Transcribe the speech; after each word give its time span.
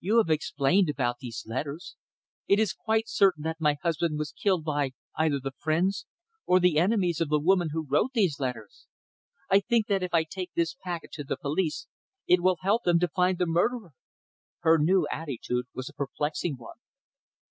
You 0.00 0.18
have 0.18 0.28
explained 0.28 0.90
about 0.90 1.16
these 1.22 1.44
letters. 1.46 1.96
It 2.46 2.58
is 2.58 2.74
quite 2.74 3.08
certain 3.08 3.42
that 3.44 3.56
my 3.58 3.78
husband 3.82 4.18
was 4.18 4.32
killed 4.32 4.64
by 4.64 4.90
either 5.16 5.40
the 5.40 5.54
friends 5.56 6.04
or 6.44 6.60
the 6.60 6.76
enemies 6.76 7.22
of 7.22 7.30
the 7.30 7.38
woman 7.40 7.70
who 7.72 7.86
wrote 7.86 8.10
these 8.12 8.38
letters. 8.38 8.86
I 9.48 9.60
think 9.60 9.86
that 9.86 10.02
if 10.02 10.12
I 10.12 10.24
take 10.24 10.52
this 10.54 10.74
packet 10.84 11.10
to 11.12 11.24
the 11.24 11.38
police 11.38 11.86
it 12.26 12.42
will 12.42 12.58
help 12.60 12.82
them 12.84 12.98
to 12.98 13.08
find 13.08 13.38
the 13.38 13.46
murderer!" 13.46 13.92
Her 14.58 14.76
new 14.76 15.08
attitude 15.10 15.64
was 15.72 15.88
a 15.88 15.94
perplexing 15.94 16.56
one. 16.58 16.76